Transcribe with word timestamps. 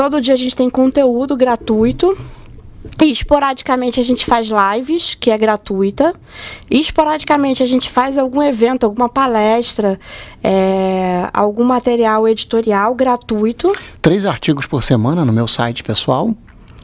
todo 0.00 0.18
dia 0.18 0.32
a 0.32 0.36
gente 0.36 0.56
tem 0.56 0.70
conteúdo 0.70 1.36
gratuito. 1.36 2.16
E 2.98 3.12
esporadicamente 3.12 4.00
a 4.00 4.02
gente 4.02 4.24
faz 4.24 4.48
lives, 4.48 5.14
que 5.14 5.30
é 5.30 5.36
gratuita. 5.36 6.14
E 6.70 6.80
esporadicamente 6.80 7.62
a 7.62 7.66
gente 7.66 7.90
faz 7.90 8.16
algum 8.16 8.42
evento, 8.42 8.84
alguma 8.84 9.10
palestra, 9.10 10.00
é, 10.42 11.28
algum 11.34 11.64
material 11.64 12.26
editorial 12.26 12.94
gratuito. 12.94 13.70
Três 14.00 14.24
artigos 14.24 14.64
por 14.64 14.82
semana 14.82 15.22
no 15.22 15.34
meu 15.34 15.46
site 15.46 15.82
pessoal, 15.82 16.34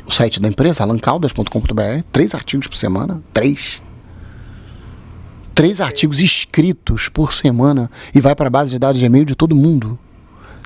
o 0.07 0.13
site 0.13 0.39
da 0.39 0.49
empresa, 0.49 0.83
alancaldas.com.br. 0.83 2.03
Três 2.13 2.35
artigos 2.35 2.67
por 2.67 2.77
semana. 2.77 3.23
Três. 3.33 3.81
Três 5.55 5.81
artigos 5.81 6.21
escritos 6.21 7.09
por 7.09 7.33
semana 7.33 7.91
e 8.15 8.21
vai 8.21 8.35
para 8.35 8.49
a 8.49 8.51
base 8.51 8.73
de 8.73 8.79
dados 8.79 9.01
de 9.01 9.07
e-mail 9.07 9.25
de 9.25 9.35
todo 9.35 9.57
mundo 9.57 9.99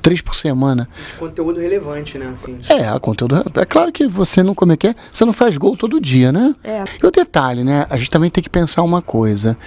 três 0.01 0.21
por 0.21 0.35
semana. 0.35 0.87
De 1.07 1.13
conteúdo 1.15 1.59
relevante, 1.59 2.17
né? 2.17 2.29
Assim. 2.31 2.57
É, 2.69 2.97
conteúdo. 2.99 3.43
É 3.55 3.65
claro 3.65 3.91
que 3.91 4.07
você 4.07 4.43
não 4.43 4.55
como 4.55 4.73
é 4.73 4.77
que 4.77 4.87
é? 4.87 4.95
Você 5.11 5.25
não 5.25 5.33
faz 5.33 5.57
gol 5.57 5.77
todo 5.77 5.99
dia, 5.99 6.31
né? 6.31 6.55
É. 6.63 6.83
E 7.01 7.05
o 7.05 7.11
detalhe, 7.11 7.63
né? 7.63 7.85
A 7.89 7.97
gente 7.97 8.09
também 8.09 8.29
tem 8.29 8.43
que 8.43 8.49
pensar 8.49 8.83
uma 8.83 9.01
coisa. 9.01 9.57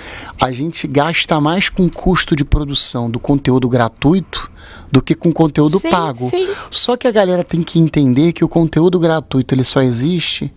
A 0.41 0.51
gente 0.53 0.87
gasta 0.87 1.41
mais 1.41 1.69
com 1.69 1.89
custo 1.89 2.35
de 2.37 2.45
produção 2.45 3.11
do 3.11 3.19
conteúdo 3.19 3.69
gratuito 3.69 4.51
do 4.91 5.03
que 5.03 5.15
com 5.15 5.33
conteúdo 5.33 5.79
Sim, 5.81 5.91
pago. 5.91 6.31
sim. 6.31 6.49
Só 6.71 6.97
que 6.97 7.09
a 7.09 7.11
galera 7.11 7.43
tem 7.43 7.63
que 7.63 7.79
entender 7.79 8.33
que 8.33 8.45
o 8.45 8.49
conteúdo 8.49 8.99
gratuito 8.99 9.55
ele 9.55 9.65
só 9.65 9.83
existe 9.83 10.53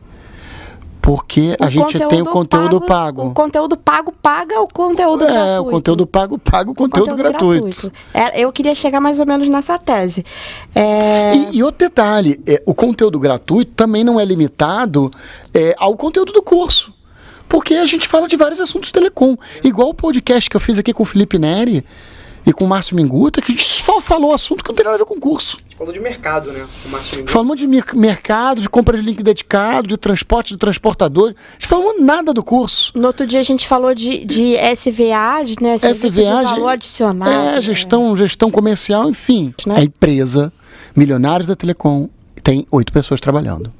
porque 1.07 1.55
a 1.57 1.69
gente 1.69 1.97
tem 2.09 2.21
o 2.21 2.25
conteúdo 2.25 2.81
pago. 2.81 3.27
O 3.27 3.33
conteúdo 3.33 3.77
pago 3.77 4.11
paga 4.11 4.59
o 4.59 4.67
conteúdo 4.67 5.23
é, 5.23 5.27
gratuito. 5.27 5.61
o 5.61 5.71
conteúdo 5.71 6.05
pago 6.05 6.37
paga 6.37 6.69
o 6.69 6.75
conteúdo, 6.75 7.15
gratuito. 7.15 7.89
É, 8.13 8.41
eu 8.41 8.51
queria 8.51 8.75
chegar 8.75 8.99
mais 8.99 9.17
ou 9.17 9.25
menos 9.25 9.47
nessa 9.47 9.79
tese. 9.79 10.25
É, 10.75 11.33
E, 11.33 11.59
e 11.59 11.63
outro 11.63 11.87
detalhe, 11.87 12.37
é, 12.45 12.61
o 12.65 12.75
conteúdo 12.75 13.17
gratuito 13.21 13.71
também 13.73 14.03
não 14.03 14.19
é 14.19 14.25
limitado 14.25 15.09
é, 15.53 15.73
ao 15.77 15.95
conteúdo 15.95 16.33
do 16.33 16.41
curso. 16.41 16.93
Porque 17.47 17.75
a 17.75 17.85
gente 17.85 18.05
fala 18.05 18.27
de 18.27 18.35
vários 18.35 18.59
assuntos 18.59 18.91
telecom. 18.91 19.37
Igual 19.63 19.87
o 19.87 19.93
podcast 19.93 20.49
que 20.49 20.57
eu 20.57 20.59
fiz 20.59 20.77
aqui 20.77 20.93
com 20.93 21.03
o 21.03 21.05
Felipe 21.05 21.39
Neri 21.39 21.85
e 22.47 22.53
com 22.53 22.63
o 22.63 22.67
Márcio 22.67 22.95
Minguta, 22.95 23.41
que 23.41 23.51
a 23.51 23.55
gente 23.55 23.67
só 23.67 23.99
falou 23.99 24.33
assunto 24.33 24.63
que 24.63 24.69
não 24.69 24.75
tem 24.75 24.85
nada 24.85 24.95
a 24.95 24.99
ver 24.99 25.05
com 25.05 25.15
o 25.15 25.19
curso. 25.19 25.57
A 25.57 25.63
gente 25.63 25.75
falou 25.75 25.91
de 25.93 25.99
mercado, 25.99 26.53
né? 26.53 26.65
O 26.85 26.89
Márcio. 26.89 27.25
Falamos 27.27 27.59
de 27.59 27.67
mer- 27.67 27.93
mercado, 27.93 28.61
de 28.61 28.69
compra 28.69 28.97
de 28.97 29.03
link 29.03 29.21
dedicado, 29.21 29.85
de 29.87 29.97
transporte 29.97 30.53
de 30.53 30.57
transportador. 30.57 31.35
A 31.37 31.53
gente 31.53 31.67
falou 31.67 31.99
nada 31.99 32.33
do 32.33 32.41
curso. 32.41 32.93
no 32.95 33.07
outro 33.07 33.27
dia 33.27 33.41
a 33.41 33.43
gente 33.43 33.67
falou 33.67 33.93
de, 33.93 34.23
de 34.23 34.55
SVA, 34.75 35.43
de, 35.45 35.55
né? 35.61 35.77
Serviço 35.77 36.09
de 36.09 36.21
SVA, 36.23 36.43
valor 36.43 36.69
adicionado. 36.69 37.31
É, 37.57 37.61
gestão, 37.61 38.15
gestão 38.15 38.49
comercial, 38.49 39.09
enfim. 39.09 39.53
Né? 39.65 39.75
A 39.79 39.83
empresa, 39.83 40.51
Milionários 40.95 41.47
da 41.49 41.55
Telecom, 41.55 42.07
tem 42.41 42.65
oito 42.71 42.93
pessoas 42.93 43.19
trabalhando. 43.19 43.73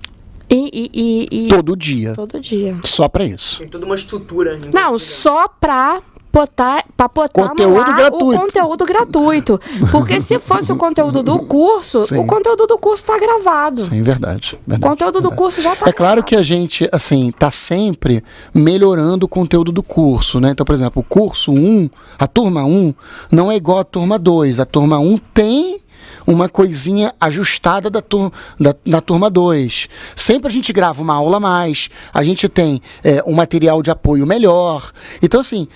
E, 0.49 0.69
e, 0.73 1.27
e- 1.31 1.43
e- 1.43 1.47
Todo 1.47 1.75
dia. 1.75 2.13
todo 2.13 2.39
dia. 2.39 2.77
Só 2.83 3.07
pra 3.09 3.25
isso. 3.25 3.59
Tem 3.59 3.67
toda 3.67 3.85
uma 3.85 3.95
estrutura. 3.95 4.57
Não, 4.57 4.67
envolvida. 4.95 4.99
só 4.99 5.47
pra 5.47 6.01
botar, 6.37 6.85
pra 6.95 7.07
botar 7.07 7.49
Conteúdo 7.49 7.93
gratuito. 7.93 8.25
o 8.27 8.39
conteúdo 8.39 8.85
gratuito. 8.85 9.61
Porque 9.91 10.21
se 10.21 10.37
fosse 10.39 10.71
o 10.71 10.75
conteúdo 10.75 11.23
do 11.23 11.39
curso, 11.39 12.05
Sim. 12.05 12.19
o 12.19 12.25
conteúdo 12.25 12.67
do 12.67 12.77
curso 12.77 13.03
tá 13.03 13.17
gravado. 13.17 13.85
Sim, 13.85 14.03
verdade. 14.03 14.55
O 14.55 14.69
verdade 14.69 14.89
conteúdo 14.89 15.13
do 15.15 15.29
verdade. 15.29 15.37
curso 15.37 15.61
já 15.61 15.75
tá 15.75 15.89
É 15.89 15.91
claro 15.91 16.23
que 16.23 16.35
a 16.35 16.43
gente, 16.43 16.87
assim, 16.91 17.31
tá 17.31 17.49
sempre 17.49 18.23
melhorando 18.53 19.25
o 19.25 19.29
conteúdo 19.29 19.71
do 19.71 19.81
curso, 19.81 20.39
né? 20.39 20.51
Então, 20.51 20.65
por 20.65 20.75
exemplo, 20.75 21.01
o 21.01 21.05
curso 21.05 21.51
1, 21.51 21.89
a 22.19 22.27
turma 22.27 22.63
1, 22.63 22.93
não 23.31 23.51
é 23.51 23.55
igual 23.55 23.79
à 23.79 23.83
turma 23.83 24.19
2. 24.19 24.59
A 24.59 24.65
turma 24.65 24.99
1 24.99 25.17
tem 25.33 25.81
uma 26.25 26.49
coisinha 26.49 27.13
ajustada 27.19 27.89
da, 27.89 28.01
tur 28.01 28.31
da, 28.59 28.75
da 28.85 28.99
turma 28.99 29.29
2. 29.29 29.87
Sempre 30.15 30.49
a 30.49 30.51
gente 30.51 30.73
grava 30.73 31.01
uma 31.01 31.13
aula 31.15 31.37
a 31.37 31.39
mais, 31.39 31.89
a 32.13 32.21
gente 32.23 32.49
tem 32.49 32.81
é, 33.03 33.23
um 33.25 33.33
material 33.33 33.81
de 33.81 33.89
apoio 33.89 34.25
melhor. 34.27 34.91
Então, 35.21 35.39
assim, 35.39 35.67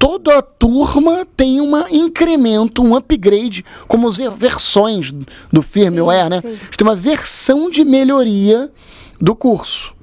toda 0.00 0.40
turma 0.40 1.26
tem 1.36 1.60
um 1.60 1.86
incremento, 1.88 2.82
um 2.82 2.96
upgrade, 2.96 3.62
como 3.86 4.08
as 4.08 4.16
versões 4.16 5.12
do 5.52 5.60
firmware, 5.60 6.30
né? 6.30 6.40
sim. 6.40 6.48
A 6.48 6.52
gente 6.52 6.78
tem 6.78 6.88
uma 6.88 6.96
versão 6.96 7.68
de 7.68 7.84
melhoria 7.84 8.72
do 9.20 9.36
curso. 9.36 9.94